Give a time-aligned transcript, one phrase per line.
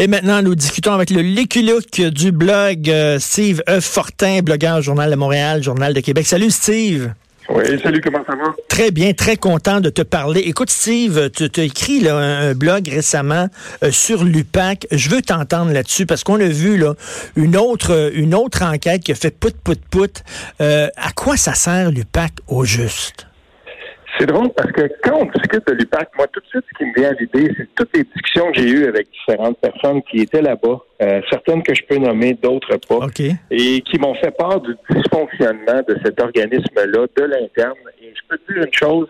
[0.00, 1.68] Et maintenant, nous discutons avec le Lucky
[2.12, 3.80] du blog euh, Steve E.
[3.80, 6.24] Fortin, blogueur Journal de Montréal, Journal de Québec.
[6.24, 7.10] Salut Steve.
[7.48, 8.54] Oui, salut, comment ça va?
[8.68, 10.42] Très bien, très content de te parler.
[10.42, 13.48] Écoute, Steve, tu as écrit là, un, blog récemment
[13.82, 14.86] euh, sur l'UPAC.
[14.92, 16.94] Je veux t'entendre là-dessus parce qu'on a vu là,
[17.34, 20.22] une, autre, une autre enquête qui a fait pout, pout, pout.
[20.60, 23.27] Euh, à quoi ça sert l'UPAC au juste?
[24.18, 26.84] C'est drôle parce que quand on discute de l'UPAC, moi, tout de suite, ce qui
[26.86, 30.22] me vient à l'idée, c'est toutes les discussions que j'ai eues avec différentes personnes qui
[30.22, 33.06] étaient là-bas, euh, certaines que je peux nommer, d'autres pas,
[33.50, 37.76] et qui m'ont fait part du dysfonctionnement de cet organisme-là, de l'interne.
[38.02, 39.06] Et je peux te dire une chose,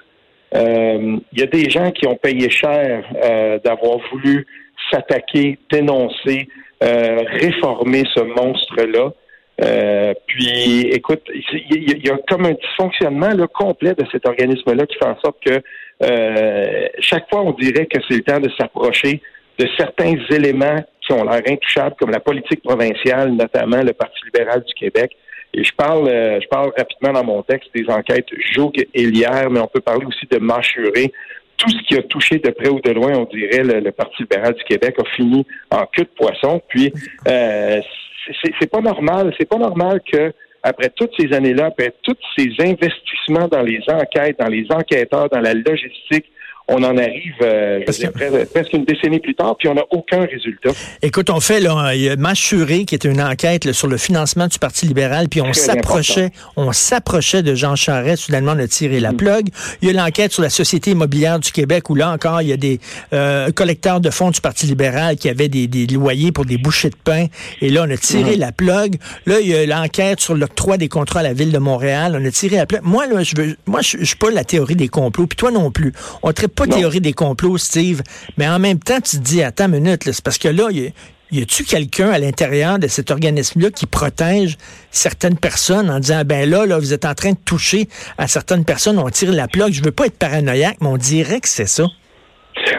[0.55, 4.47] euh, il y a des gens qui ont payé cher euh, d'avoir voulu
[4.91, 6.49] s'attaquer, dénoncer,
[6.81, 9.13] réformer ce monstre-là.
[9.61, 14.97] Euh, puis, écoute, il y, a comme un dysfonctionnement là, complet de cet organisme-là qui
[14.97, 15.61] fait en sorte que
[16.03, 19.21] euh, chaque fois, on dirait que c'est le temps de s'approcher
[19.59, 24.63] de certains éléments qui ont l'air intouchables, comme la politique provinciale, notamment le Parti libéral
[24.63, 25.17] du Québec.
[25.55, 29.51] Et je parle, euh, je parle rapidement dans mon texte des enquêtes Joug et Lière,
[29.51, 31.13] mais on peut parler aussi de Mâchuré.
[31.57, 34.55] Tout ce qui a touché de près ou de loin, on dirait, le, Parti libéral
[34.55, 36.63] du Québec a fini en queue de poisson.
[36.69, 36.93] Puis,
[37.27, 37.81] euh,
[38.61, 39.35] c'est pas normal.
[39.39, 44.39] C'est pas normal que après toutes ces années-là, après tous ces investissements dans les enquêtes,
[44.39, 46.27] dans les enquêteurs, dans la logistique,
[46.69, 47.81] on en arrive euh,
[48.53, 50.71] presque une décennie plus tard, puis on n'a aucun résultat.
[51.01, 54.47] Écoute, on fait là, il y a Machuré qui était une enquête sur le financement
[54.47, 59.01] du Parti libéral, puis on s'approchait, on s'approchait de Jean Charest, soudainement on a tiré
[59.01, 59.17] la mm.
[59.17, 59.49] plug.
[59.81, 62.53] Il y a l'enquête sur la Société immobilière du Québec, où là encore, il y
[62.53, 62.81] a des
[63.15, 66.97] euh, collecteurs de fonds du Parti libéral qui avaient des, loyers pour des bouchées de
[67.03, 67.27] pain,
[67.63, 68.41] et là, on a tiré mm.
[68.41, 68.97] la plug.
[69.25, 72.25] Là, il y a l'enquête sur l'octroi des contrats à la Ville de Montréal, on
[72.25, 72.83] a tiré la plug.
[72.83, 75.71] Moi, là, je veux, moi, je, suis pas la théorie des complots, puis toi non
[75.71, 75.93] plus.
[76.23, 78.03] On traite pas théorie des complots, Steve,
[78.37, 80.93] mais en même temps, tu te dis, attends une minute, c'est parce que là, il
[81.31, 84.59] y a tu quelqu'un à l'intérieur de cet organisme-là qui protège
[84.91, 88.65] certaines personnes en disant ben là, là, vous êtes en train de toucher à certaines
[88.65, 89.73] personnes, on tire la plaque.
[89.73, 91.85] Je veux pas être paranoïaque, mais on dirait que c'est ça.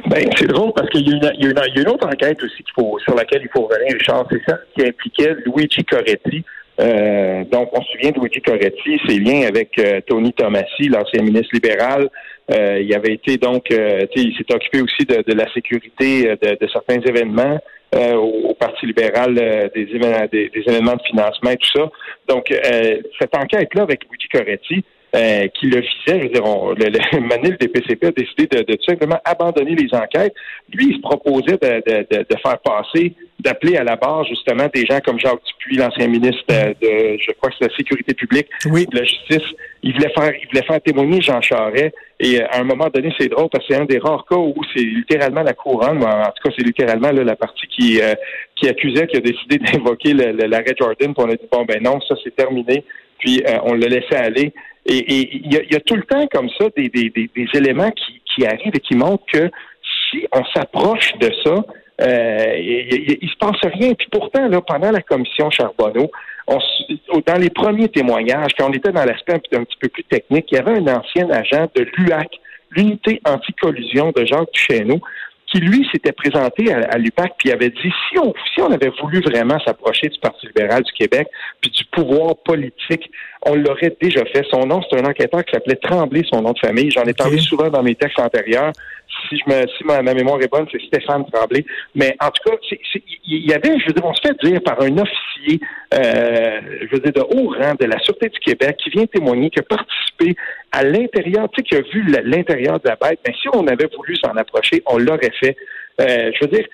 [0.07, 3.50] Ben, c'est drôle parce qu'il y, a une autre enquête aussi faut, sur laquelle il
[3.50, 4.28] faut revenir, Richard.
[4.31, 6.44] C'est ça qui impliquait Luigi Coretti.
[6.80, 11.24] Euh, donc, on se souvient de Luigi Coretti, ses liens avec euh, Tony Tomassi, l'ancien
[11.24, 12.09] ministre libéral,
[12.52, 17.59] euh, il avait été donc, il s'est occupé aussi de, la sécurité de, certains événements
[17.94, 19.35] au, Parti libéral,
[19.75, 21.90] des, des, événements de financement et tout ça.
[22.28, 22.47] Donc,
[23.19, 24.84] cette enquête-là avec Luigi Coretti,
[25.14, 28.86] qui le visait, je veux dire, le, Manil des PCP a décidé de, de, tout
[28.88, 30.34] simplement abandonner les enquêtes.
[30.72, 35.20] Lui, il se proposait de, faire passer, d'appeler à la barre justement des gens comme
[35.20, 38.86] Jacques Dupuis, l'ancien ministre de, je crois que c'est la sécurité publique, oui.
[38.86, 39.47] de la justice.
[39.81, 43.14] Il voulait faire, il voulait faire témoigner Jean Charest et euh, à un moment donné,
[43.18, 46.26] c'est drôle parce que c'est un des rares cas où c'est littéralement la couronne, en
[46.26, 48.14] tout cas, c'est littéralement la partie qui, euh,
[48.56, 51.14] qui accusait, qui a décidé d'invoquer l'arrêt Jordan.
[51.14, 52.84] Puis on a dit bon ben non, ça c'est terminé.
[53.19, 54.53] Puis euh, on l'a laissé aller.
[54.85, 58.46] Et il y, a, tout le temps comme ça des, des, des, éléments qui, qui
[58.46, 59.52] arrivent et qui montrent que
[60.09, 61.63] si on s'approche de ça,
[62.02, 63.94] euh, il, il, se passe rien.
[63.94, 66.09] Puis pourtant, là, pendant la commission Charbonneau,
[67.28, 70.56] dans les premiers témoignages, quand on était dans l'aspect un, petit peu plus technique, il
[70.56, 72.29] y avait un ancien agent de l'UAC,
[72.72, 75.00] l'unité anti-collusion de Jacques Duchesneau,
[75.51, 79.19] qui lui s'était présenté à, l'UPAC puis avait dit si on si on avait voulu
[79.21, 81.27] vraiment s'approcher du Parti libéral du Québec
[81.61, 83.09] puis du pouvoir politique,
[83.45, 84.45] on l'aurait déjà fait.
[84.51, 86.91] Son nom, c'est un enquêteur qui s'appelait Tremblay, son nom de famille.
[86.91, 88.71] J'en ai parlé souvent dans mes textes antérieurs.
[89.29, 91.66] Si je me ma, mémoire est bonne, c'est Stéphane Tremblay.
[91.95, 92.57] Mais en tout cas,
[93.25, 95.59] il y avait, je veux dire, on se fait dire par un officier,
[95.94, 99.50] euh, je veux dire, de haut rang de la Sûreté du Québec qui vient témoigner,
[99.50, 100.35] qui a participé
[100.72, 103.19] à l'intérieur, tu sais, qui a vu l'intérieur de la bête.
[103.28, 105.56] Mais si on avait voulu s'en approcher, on l'aurait fait.
[106.01, 106.66] Euh, je veux dire,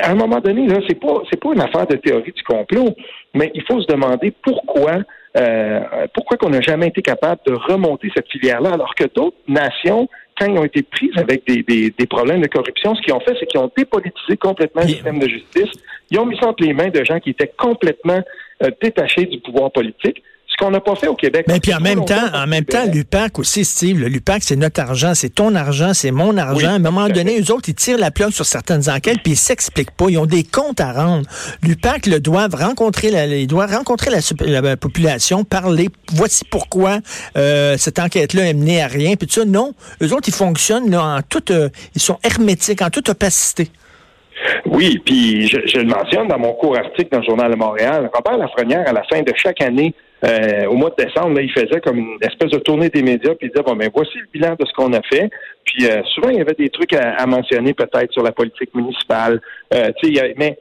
[0.00, 2.94] à un moment donné, là, c'est pas c'est pas une affaire de théorie du complot,
[3.34, 5.00] mais il faut se demander pourquoi
[5.36, 5.80] euh,
[6.14, 10.08] pourquoi qu'on n'a jamais été capable de remonter cette filière-là, alors que d'autres nations,
[10.42, 13.20] quand ils ont été prises avec des, des, des problèmes de corruption, ce qu'ils ont
[13.20, 15.70] fait, c'est qu'ils ont dépolitisé complètement le système de justice.
[16.10, 18.20] Ils ont mis ça entre les mains de gens qui étaient complètement
[18.62, 20.22] euh, détachés du pouvoir politique
[20.58, 21.46] qu'on n'a pas fait au Québec.
[21.48, 24.80] Mais puis en même temps, en même temps, l'UPAC aussi, Steve, le l'UPAC, c'est notre
[24.80, 26.68] argent, c'est ton argent, c'est mon argent.
[26.68, 29.36] à un moment donné, eux autres, ils tirent la plaque sur certaines enquêtes, puis ils
[29.36, 30.06] s'expliquent pas.
[30.08, 31.28] Ils ont des comptes à rendre.
[31.62, 35.88] L'UPAC le doivent rencontrer la, il doit rencontrer la, population, parler.
[36.12, 36.98] Voici pourquoi
[37.36, 39.16] euh, cette enquête-là est menée à rien.
[39.16, 42.90] Puis ça, non, eux autres, ils fonctionnent là, en toute, euh, ils sont hermétiques, en
[42.90, 43.70] toute opacité.
[44.66, 48.10] Oui, puis je, le mentionne dans mon court article dans le Journal de Montréal.
[48.12, 49.94] Robert Lafrenière, à la fin de chaque année,
[50.24, 53.48] euh, au mois de décembre, il faisait comme une espèce de tournée des médias, puis
[53.48, 55.30] il disait bon ben voici le bilan de ce qu'on a fait.
[55.64, 59.40] Puis euh, souvent il y avait des trucs à, mentionner peut-être sur la politique municipale.
[59.74, 59.90] Euh,
[60.36, 60.56] mais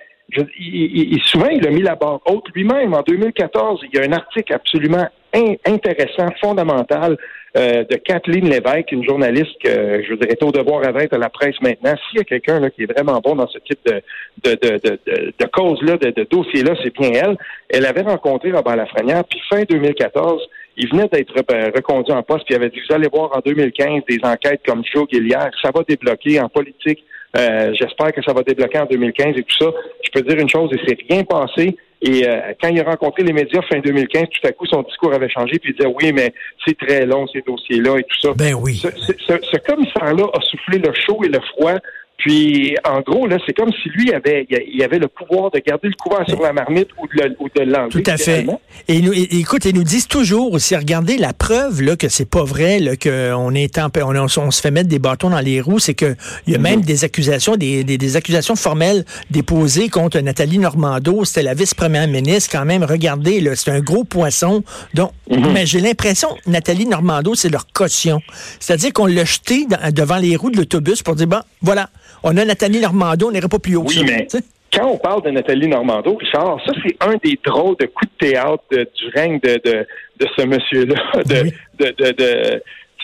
[0.57, 2.93] il, souvent il a mis la barre haute lui-même.
[2.93, 7.17] En 2014, il y a un article absolument intéressant, fondamental
[7.57, 11.29] euh, de Kathleen Lévesque, une journaliste que je dirais au devoir à être à la
[11.29, 11.93] presse maintenant.
[12.09, 14.01] S'il y a quelqu'un qui est vraiment bon dans ce type de,
[14.43, 17.37] de, de, de, de cause-là, de, de dossier-là, c'est bien elle.
[17.69, 20.41] Elle avait rencontré Robert Lafrenière, puis fin 2014,
[20.77, 23.39] il venait d'être euh, reconduit en poste, puis il avait dit, vous allez voir en
[23.45, 27.03] 2015 des enquêtes comme Joe Gilliard, ça va débloquer en politique.
[27.37, 29.71] Euh, j'espère que ça va débloquer en 2015 et tout ça.
[30.03, 31.77] Je peux dire une chose, il s'est rien passé.
[32.01, 35.13] Et euh, quand il a rencontré les médias fin 2015, tout à coup, son discours
[35.13, 36.33] avait changé, puis il disait oui, mais
[36.65, 38.33] c'est très long, ces dossiers-là et tout ça.
[38.35, 38.75] Ben oui.
[38.75, 41.75] Ce, ce, ce commissaire-là a soufflé le chaud et le froid
[42.21, 45.87] puis, en gros, là, c'est comme si lui avait, il avait le pouvoir de garder
[45.87, 47.89] le couvert sur la marmite ou de, l'enlever.
[47.89, 48.45] Tout à fait.
[48.87, 52.43] Et, nous, écoute, ils nous disent toujours aussi, regardez la preuve là que c'est pas
[52.43, 55.79] vrai, là, qu'on est en, on, on, se fait mettre des bâtons dans les roues,
[55.79, 56.15] c'est que
[56.45, 56.61] il y a mm-hmm.
[56.61, 61.25] même des accusations, des, des, accusations formelles déposées contre Nathalie Normando.
[61.25, 62.83] C'était la vice-première ministre, quand même.
[62.83, 64.63] Regardez, là, c'est un gros poisson.
[64.93, 65.51] Donc, mm-hmm.
[65.53, 68.21] mais j'ai l'impression, Nathalie Normando, c'est leur caution.
[68.59, 71.89] C'est-à-dire qu'on l'a jeté devant les roues de l'autobus pour dire, bon, voilà
[72.23, 73.85] on a Nathalie Normando, on n'irait pas plus haut.
[73.87, 74.27] Oui, mais
[74.73, 78.27] quand on parle de Nathalie Normando, Richard, ça, c'est un des drôles de coups de
[78.27, 79.85] théâtre du règne de, de,
[80.19, 80.95] de ce monsieur-là,
[81.25, 81.51] de,
[81.83, 82.61] de, de,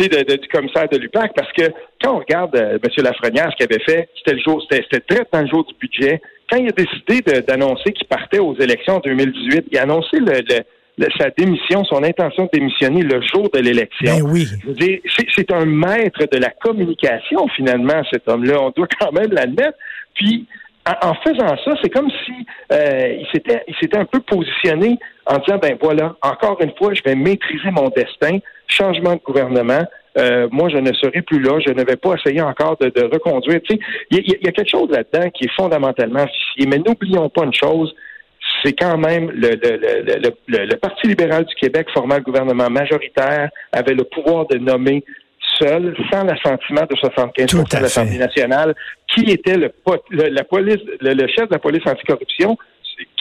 [0.08, 1.64] de, du commissaire de l'UPAC, parce que
[2.02, 3.04] quand on regarde euh, M.
[3.04, 6.22] Lafrenière, ce qu'il avait fait, c'était le jour, c'était très dans le jour du budget.
[6.50, 10.42] Quand il a décidé d'annoncer qu'il partait aux élections en 2018, il a annoncé le
[11.20, 14.18] sa démission, son intention de démissionner le jour de l'élection.
[14.18, 14.48] Ben oui.
[15.36, 18.62] C'est un maître de la communication, finalement, cet homme-là.
[18.62, 19.78] On doit quand même l'admettre.
[20.16, 20.48] Puis,
[21.02, 22.34] en, faisant ça, c'est comme si
[22.72, 26.94] euh, il s'était il s'était un peu positionné en disant ben voilà, encore une fois,
[26.94, 29.86] je vais maîtriser mon destin, changement de gouvernement.
[30.18, 33.62] Euh, moi, je ne serai plus là, je ne vais pas essayer encore de, reconduire.
[33.64, 33.80] Tu sais,
[34.10, 36.68] il y, y, a quelque chose là-dedans qui est fondamentalement vicié.
[36.68, 37.94] Mais n'oublions pas une chose,
[38.68, 43.50] c'est quand même le, le, le, le, Parti libéral du Québec formant le gouvernement majoritaire
[43.72, 45.04] avait le pouvoir de nommer
[45.58, 48.76] seul, sans l'assentiment de 75 de l'Assemblée nationale,
[49.16, 49.72] qui était le,
[50.12, 52.58] la police, le, chef de la police anticorruption,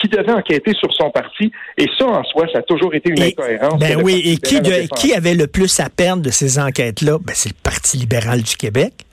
[0.00, 1.52] qui devait enquêter sur son parti.
[1.78, 3.78] Et ça, en soi, ça a toujours été une incohérence.
[3.78, 4.60] Ben oui, et qui,
[4.96, 7.18] qui avait le plus à perdre de ces enquêtes-là?
[7.22, 9.05] Ben, c'est le Parti libéral du Québec.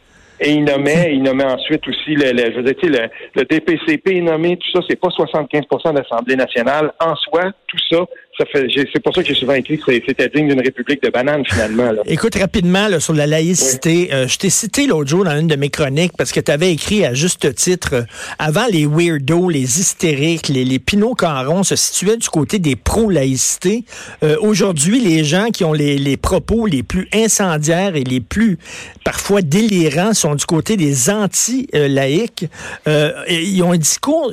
[0.45, 4.21] Et il nommait, il nommait ensuite aussi le, le je veux dire, le, le DPCP
[4.21, 6.91] nommé, tout ça, c'est pas 75% de l'Assemblée nationale.
[6.99, 8.05] En soi, tout ça,
[8.37, 11.91] c'est pour ça que j'ai souvent écrit que c'était digne d'une république de bananes, finalement.
[12.07, 15.55] Écoute, rapidement, là, sur la laïcité, euh, je t'ai cité l'autre jour dans une de
[15.55, 18.01] mes chroniques parce que tu avais écrit à juste titre, euh,
[18.39, 23.85] avant les weirdos, les hystériques, les, les pinots carons se situaient du côté des pro-laïcité.
[24.23, 28.57] Euh, aujourd'hui, les gens qui ont les, les propos les plus incendiaires et les plus,
[29.03, 32.45] parfois, délirants sont du côté des anti-laïcs.
[32.87, 34.31] ils ont un discours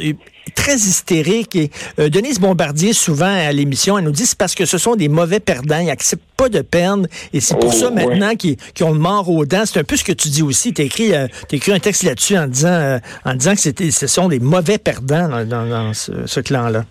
[0.50, 1.56] très hystérique.
[1.56, 4.96] Et euh, Denise Bombardier, souvent à l'émission, elle nous dit c'est parce que ce sont
[4.96, 5.78] des mauvais perdants.
[5.78, 7.06] Ils n'acceptent pas de perdre.
[7.32, 9.62] Et c'est pour oh, ça maintenant qu'ils ont le mort aux dents.
[9.66, 10.72] C'est un peu ce que tu dis aussi.
[10.72, 14.06] Tu as écrit, euh, écrit un texte là-dessus en disant, euh, en disant que ce
[14.06, 16.84] sont des mauvais perdants dans, ce clan-là.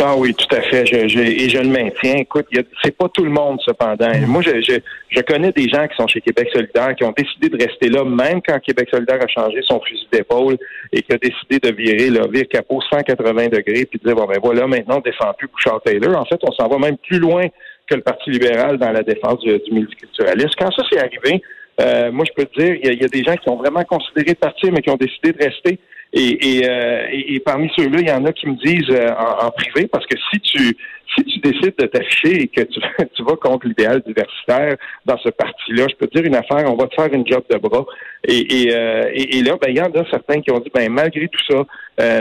[0.00, 0.86] Ah oui, tout à fait.
[0.86, 2.14] Je, je, et je le maintiens.
[2.16, 2.46] Écoute,
[2.82, 4.10] c'est pas tout le monde cependant.
[4.10, 4.26] Mm.
[4.26, 4.78] Moi, je, je,
[5.10, 8.04] je, connais des gens qui sont chez Québec solidaire qui ont décidé de rester là,
[8.04, 10.56] même quand Québec solidaire a changé son fusil d'épaule
[10.92, 14.24] et qui a décidé de virer le vire capot 180 degrés puis de dire bon
[14.24, 16.18] ben voilà, maintenant on défend plus Bouchard Taylor.
[16.18, 17.46] En fait, on s'en va même plus loin
[17.86, 20.52] que le Parti libéral dans la défense du, multiculturalisme.
[20.58, 21.42] Quand ça s'est arrivé,
[21.80, 24.32] euh, moi je peux te dire, il y, a des gens qui ont vraiment considéré
[24.32, 25.78] de partir, mais qui ont décidé de rester.
[26.12, 29.50] Et, et, euh, et, parmi ceux-là, il y en a qui me disent euh, en,
[29.50, 30.76] privé, parce que si tu
[31.16, 32.80] si tu décides de t'afficher et que tu,
[33.14, 36.76] tu vas contre l'idéal diversitaire dans ce parti-là, je peux te dire une affaire, on
[36.76, 37.84] va te faire une job de bras.
[38.24, 40.90] Et, et, euh, et, là, ben, il y en a certains qui ont dit, ben
[40.90, 41.64] malgré tout ça,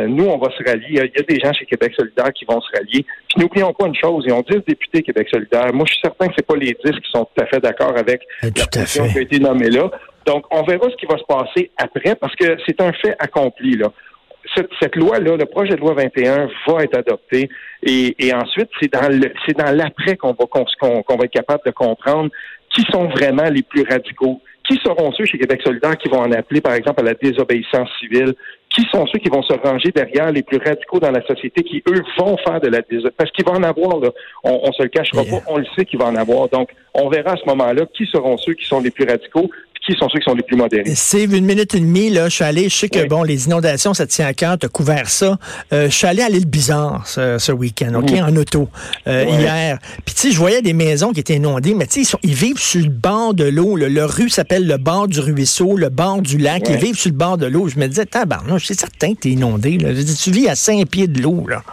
[0.07, 0.87] nous, on va se rallier.
[0.89, 3.05] Il y, a, des gens chez Québec solidaire qui vont se rallier.
[3.29, 5.73] Puis n'oublions pas une chose, ils ont 10 députés Québec solidaire.
[5.73, 7.97] Moi, je suis certain que c'est pas les 10 qui sont tout à fait d'accord
[7.97, 9.89] avec la position qui a été nommée là.
[10.25, 13.75] Donc, on verra ce qui va se passer après parce que c'est un fait accompli.
[13.75, 13.91] Là.
[14.55, 17.49] Cette, loi-là, le projet de loi 21 va être adopté
[17.83, 21.71] et, ensuite, c'est dans le, c'est dans l'après qu'on va, qu'on, va être capable de
[21.71, 22.29] comprendre
[22.73, 24.41] qui sont vraiment les plus radicaux.
[24.69, 27.89] Qui seront ceux chez Québec solidaire qui vont en appeler, par exemple, à la désobéissance
[27.99, 28.33] civile?
[28.69, 31.83] Qui sont ceux qui vont se ranger derrière les plus radicaux dans la société qui,
[31.89, 33.17] eux, vont faire de la désobéissance?
[33.17, 34.09] Parce qu'il va en avoir, là.
[34.43, 36.47] On, on se le cachera pas, on le sait qu'il va en avoir.
[36.49, 39.49] Donc, on verra à ce moment-là qui seront ceux qui sont les plus radicaux
[39.93, 40.83] qui sont ceux qui sont les plus modérés.
[40.95, 42.29] C'est une minute et demie, là.
[42.29, 44.69] Je suis allé, je sais que, bon, les inondations, ça tient à cœur, tu as
[44.69, 45.37] couvert ça.
[45.73, 48.69] Euh, je suis allé à l'île Bizarre ce, week-end, OK, en auto,
[49.07, 49.79] euh, hier.
[50.05, 52.59] Puis, tu sais, je voyais des maisons qui étaient inondées, mais tu sais, ils, vivent
[52.59, 53.75] sur le bord de l'eau.
[53.75, 56.63] Leur rue s'appelle le bord du ruisseau, le bord du lac.
[56.69, 57.67] Ils vivent sur le bord de l'eau.
[57.67, 59.89] Je me disais, tabarnouche, c'est certain que tu es inondé, là.
[59.93, 61.63] Tu vis à cinq pieds de l'eau, là.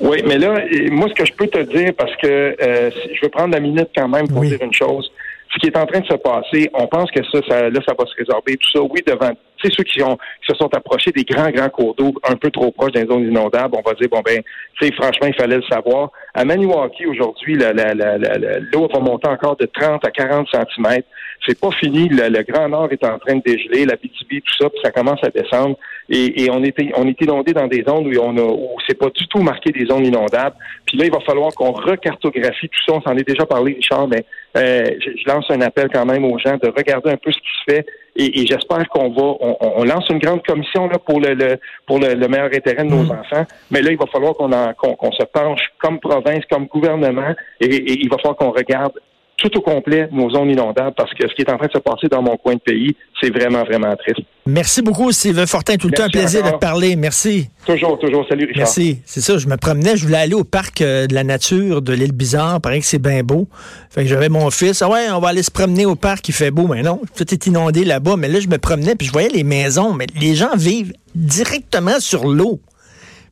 [0.00, 0.60] Oui, mais là,
[0.90, 3.88] moi, ce que je peux te dire, parce que euh, je veux prendre la minute
[3.96, 5.10] quand même pour dire une chose.
[5.58, 7.92] Ce qui est en train de se passer, on pense que ça, ça là, ça
[7.98, 8.56] va se résorber.
[8.56, 11.50] Tout ça, oui, devant tu sais, ceux qui, ont, qui se sont approchés des grands,
[11.50, 14.42] grands cours d'eau un peu trop proches des zones inondables, on va dire, bon, ben,
[14.78, 16.10] tu sais, franchement, il fallait le savoir.
[16.34, 21.02] À Maniwaki, aujourd'hui, l'eau va monter encore de 30 à 40 cm.
[21.46, 22.08] C'est pas fini.
[22.08, 25.22] Le, Grand Nord est en train de dégeler, la BTB, tout ça, puis ça commence
[25.22, 25.76] à descendre.
[26.08, 28.98] Et, et on était on est inondé dans des zones où on a où c'est
[28.98, 30.56] pas du tout marqué des zones inondables.
[30.86, 32.94] Puis là, il va falloir qu'on recartographie tout ça.
[32.94, 34.24] On s'en est déjà parlé, Richard, mais
[34.56, 37.48] euh, je, lance un appel quand même aux gens de regarder un peu ce qui
[37.58, 37.86] se fait.
[38.20, 39.36] Et, j'espère qu'on va
[39.76, 41.56] on, lance une grande commission là, pour le,
[41.86, 43.10] pour le, meilleur intérêt de nos mm.
[43.12, 43.46] enfants.
[43.70, 44.50] Mais là, il va falloir qu'on
[44.96, 48.92] qu'on se penche comme province, comme gouvernement, et, et il va falloir qu'on regarde
[49.38, 51.78] tout au complet nos zones inondables parce que ce qui est en train de se
[51.78, 54.26] passer dans mon coin de pays, c'est vraiment, vraiment triste.
[54.46, 55.76] Merci beaucoup, Sylvain Fortin.
[55.76, 56.96] Tout le temps un plaisir de te parler.
[56.96, 57.48] Merci.
[57.64, 58.26] Toujours, toujours.
[58.28, 58.64] Salut, Richard.
[58.64, 58.98] Merci.
[59.04, 61.92] C'est ça, je me promenais, je voulais aller au parc euh, de la nature de
[61.92, 62.60] l'île Bizarre.
[62.60, 63.46] Paraît que c'est bien beau.
[63.90, 64.82] Fait que j'avais mon fils.
[64.82, 66.66] Ah ouais, on va aller se promener au parc, il fait beau.
[66.66, 68.16] Mais non, tout est inondé là-bas.
[68.16, 69.92] Mais là, je me promenais, puis je voyais les maisons.
[69.92, 72.60] Mais les gens vivent directement sur l'eau.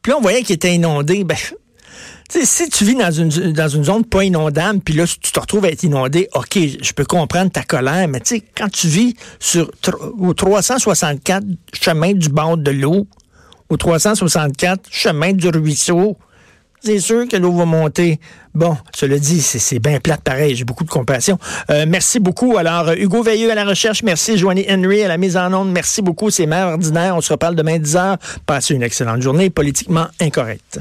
[0.03, 1.25] Puis là, on voyait qu'ils étaient inondés.
[1.25, 1.37] Ben,
[2.29, 5.65] si tu vis dans une, dans une zone pas inondable, puis là, tu te retrouves
[5.65, 9.15] à être inondé, OK, je peux comprendre ta colère, mais tu sais, quand tu vis
[9.39, 9.71] sur
[10.19, 13.07] au 364 chemin du bord de l'eau,
[13.69, 16.17] au 364 chemin du ruisseau,
[16.83, 18.21] c'est sûr que l'eau va monter.
[18.55, 20.55] Bon, cela dit, c'est bien plate pareil.
[20.55, 21.39] J'ai beaucoup de compassion.
[21.71, 22.57] Euh, merci beaucoup.
[22.59, 24.03] Alors, Hugo Veilleux à la recherche.
[24.03, 24.39] Merci.
[24.39, 25.73] Joanie Henry à la mise en onde.
[25.73, 26.31] Merci beaucoup.
[26.31, 27.17] C'est Mère Ordinaire.
[27.17, 28.17] On se reparle demain 10 h.
[28.47, 30.79] Passez une excellente journée politiquement incorrecte.